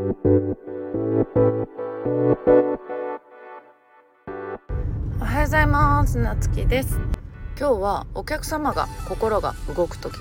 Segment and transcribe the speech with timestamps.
[0.00, 0.02] お
[5.22, 6.16] はようございます。
[6.16, 6.98] なつきです。
[7.58, 10.14] 今日はお客様が心が動く時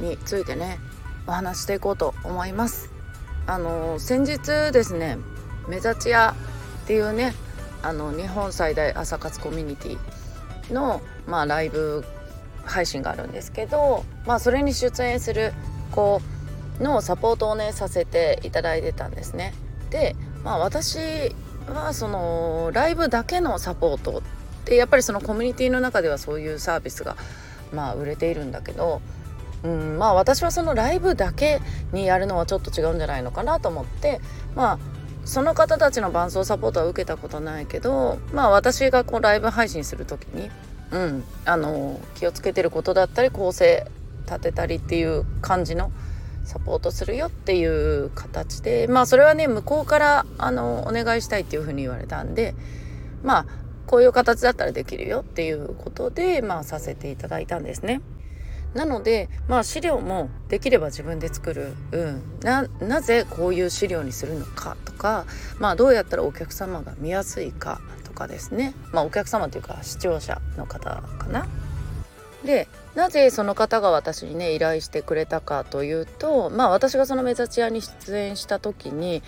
[0.00, 0.80] についてね
[1.28, 2.90] お話していこうと思います。
[3.46, 5.18] あの先日ですね
[5.68, 6.34] 目立ち屋
[6.82, 7.34] っていうね
[7.84, 12.04] あの日本最大朝活コミュニティのまあライブ
[12.64, 15.52] 配信があるんですけどまあそれに出演する
[15.92, 16.20] 子
[16.80, 19.54] のサポートをねさせていただいてたんですね。
[19.90, 20.98] でまあ私
[21.68, 24.22] はそのライブだけのサポートっ
[24.64, 27.16] てやっぱりそのコミュニティの中ではそういうサービスが
[27.72, 29.00] まあ売れているんだけど
[29.62, 31.60] うんまあ私はそのライブだけ
[31.92, 34.20] にやるのはちょっと違うんじゃないのかなと思って
[34.54, 34.78] まあ
[35.24, 40.50] その方たちの伴走サポートは受けたことないけどまあ私がこうライブ配信する時に、
[40.90, 43.86] うん、あの気をつけてることだったり構成
[44.26, 45.90] 立てたりっていう感じの
[46.44, 52.54] サポートするよっていう形でまあそれはね向こうからあのお願いしたいっていうふうに言われたんで
[53.22, 53.46] まあ
[53.86, 58.00] こういう形だったらできるよっていうことでまあさせていただいたんですね。
[58.74, 65.26] なのでまあ資料もできれば自分で作る、うん、ななぜこういう資料にするのかとか
[65.60, 71.46] まあどうやったらお客様が見やすいかとかですねまあお客様というか視聴者の方かな。
[72.44, 79.22] でなぜその方が私にね依頼してくれたかというとまあ私がその目立ち屋に出演した時に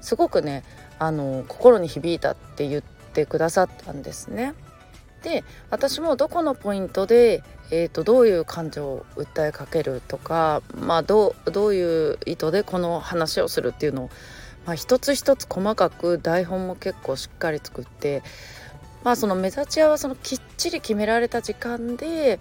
[0.00, 0.62] すごくね
[0.98, 4.54] あの心に響いたって言ってくださったんですね。
[5.22, 14.10] で私もどこのポイントで、えーと、どういう感情を訴えかけるとか、まあ、どうどういう意図でこの話をするっていうのを、
[14.64, 18.22] まあ、一つ一つ細かく台本も結構しっかり作って、
[19.04, 22.40] まあ、その目立ち屋はそのきっちり決められた時間で、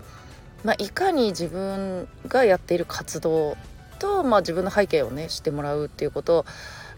[0.64, 3.56] まあ、いかに自分がやっている活動
[4.00, 6.46] と、まあ、自分の背景をね知ってもらうっていうこと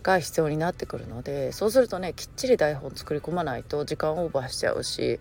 [0.04, 5.20] が必要になってくるのでそうするとねきっちり台本作り込まないと時間オーバーしちゃうし。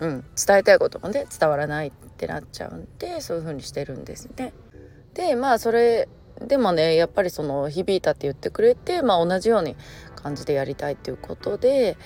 [0.00, 4.52] うん、伝えたいこともね伝わらないってなっちゃうんでそういうふうにしてるんですね。
[5.14, 6.08] でまあそれ
[6.46, 9.76] でもねやっぱりその響いたって言ってくれて、まあ、同じように
[10.16, 11.96] 感じでやりたいっていうことで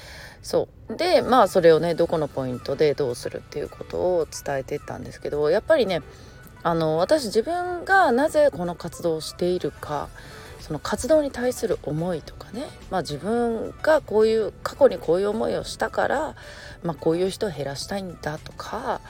[0.43, 0.97] そう。
[0.97, 6.03] でまあそれをねどこのポイントでどうするっていうことを伝えてったんですけどやっぱりね
[6.63, 10.09] あの私自分がなぜこの活動をしているか
[10.61, 16.37] その活動に対する思いとかね、まあ、自分がこういう過去にこういう思いをしたから、
[16.85, 19.01] まあ、こういう人を減らしたいんだとか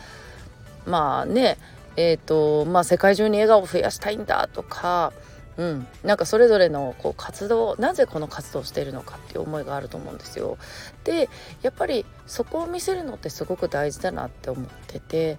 [0.86, 1.58] まあね
[1.96, 5.12] えーとまあ、世界中に笑顔を増やしたいんだとか、
[5.56, 10.56] うん、なんかそれぞれのこう活動なぜこの活動をしているのかっていう思いがあると思うんですよ。
[11.04, 11.28] で
[11.62, 15.38] やっぱりそこを見せるのってすごく大事だなって思ってて、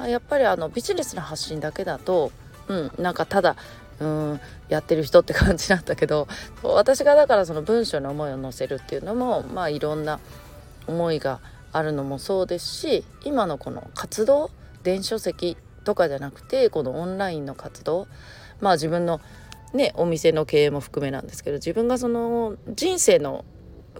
[0.00, 2.32] やっぱりあのビジネスの発信だけだと、
[2.68, 3.56] うん、なんかただ
[4.00, 6.26] うんやってる人って感じなんだけど
[6.62, 10.18] 私がだからその文章の思いを載せるっていうのもまあいろんな
[10.86, 11.40] 思いが
[11.72, 14.50] あるのもそうですし今のこの活動
[14.82, 18.08] 電子書籍とかじゃなくてこのオンラインの活動
[18.60, 19.20] まあ自分の
[19.74, 23.44] ねお店の経営も含めなんですけど自分がその人生の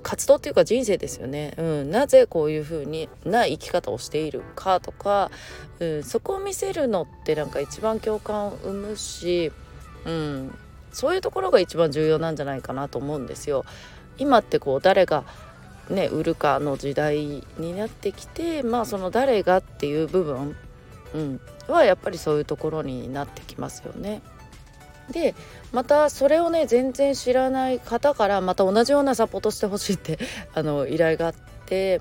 [0.03, 5.31] 活動っていうか人生ですよね、うん、なぜこういう風にな生き方をしているかとか、
[5.78, 9.53] うん、そこを見せるのってなんか一番共感を生むし
[10.04, 10.59] うん、
[10.93, 13.64] そういうところが一番重要なんじゃないかなと思うんですよ。
[14.19, 15.25] 今ってこう誰が
[15.91, 20.56] ね売るかの時代になってきてまあその誰がっていう部分、
[21.15, 24.23] うん、はやっぱりそういうところになってきますよね。
[25.11, 25.34] で
[25.73, 30.19] またそれをね全然知らない方からまた同じようなサポートしてほしいって
[30.55, 31.34] あの依頼があっ
[31.67, 32.00] て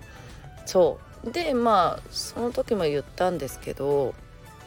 [0.66, 1.32] そう。
[1.32, 4.16] でまあその時も言ったんですけど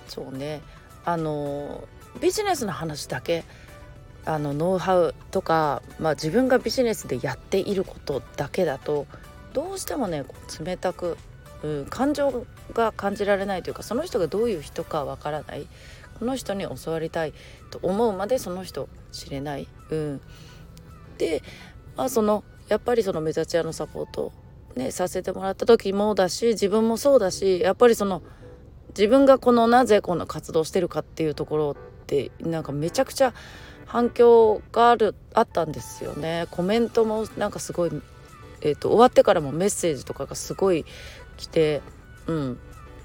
[0.08, 0.60] そうね。
[1.04, 1.84] あの
[2.20, 3.44] ビジネスの話だけ
[4.24, 9.06] あのノウハウとか、まあ、自分がビジネスでやっていることだけだと
[9.52, 11.18] どうしてもねこう冷たく、
[11.62, 15.66] うん、感情が感じられないというかその人がどういう人かわからない。
[16.18, 17.34] この人に教わりたい
[17.70, 19.66] と思うまでその人知れない。
[19.90, 20.20] うん、
[21.18, 21.42] で、
[21.96, 24.32] まあ、そのやっぱりその目立ち屋のサポート
[24.76, 28.22] ねさせてもらった時もだし自分もそうだしやっぱりその
[28.90, 33.34] 自分がこのなぜこの活動してるかっていうところってなんかめちゃくちゃ
[33.86, 36.46] 反響があるあったんですよね。
[36.50, 37.90] コメントもなんかすごい、
[38.60, 40.84] えーと、終わってからもメッセージとかがすごい
[41.36, 41.82] 来て
[42.26, 42.58] うん。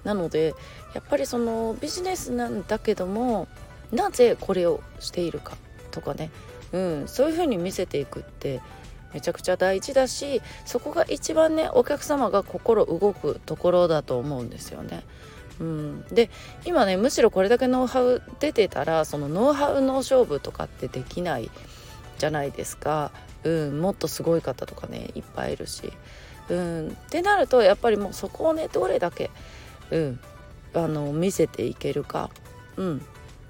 [0.04, 0.56] なので
[0.94, 3.48] やっぱりそのビジネスなんだけども
[3.92, 5.58] なぜこれをしているか
[5.92, 6.32] とかね、
[6.72, 8.62] うん、そういうふうに見せていくって
[9.14, 15.04] めちゃくちゃ大事だしそこが一番ねお客様が心動くところだと思うんですよね。
[15.60, 16.30] うん、で
[16.64, 21.52] 今ねむしろこれだけノウハウ出てたらそのノウハウの勝負とかってできない
[22.18, 23.12] じゃないですか、
[23.44, 25.92] うん、もっとすごい方とかねいっぱいいるし。
[26.50, 29.30] うん、ってなるとやっぱりもうそこをねどれだけ、
[29.92, 30.20] うん、
[30.74, 32.30] あの見せていけるか、
[32.78, 33.06] うん、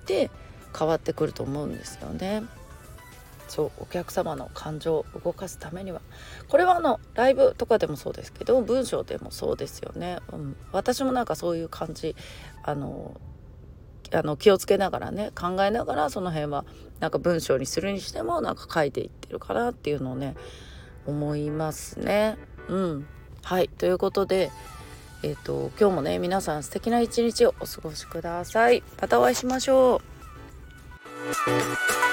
[0.06, 0.30] で
[0.78, 2.44] 変わってくると思うんですよね。
[3.48, 6.02] そうお客様の感情を動かすためには。
[6.48, 12.16] これはあのライブとかでもそうですけど文章でもそうですよね、うん、私もなんかそういう感じ
[12.64, 13.20] あの
[14.14, 16.66] あの気をつけながらね考えながらその辺は
[17.00, 20.36] なんか文章にするにしてもなんか書いていってるかなっていうのをね
[21.06, 22.38] 思いますね。
[22.70, 23.08] うん、
[23.44, 24.52] はいということで
[25.24, 28.84] えっ、ー、と今日もね皆さん素敵な一日をお過ごしください。
[29.02, 30.02] またお会いしましょ
[32.06, 32.09] う。